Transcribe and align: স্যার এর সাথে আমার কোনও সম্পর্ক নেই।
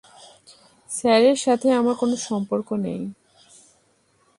স্যার 0.89 1.21
এর 1.23 1.37
সাথে 1.45 1.67
আমার 1.71 1.95
কোনও 1.95 2.17
সম্পর্ক 2.27 2.67
নেই। 2.85 3.01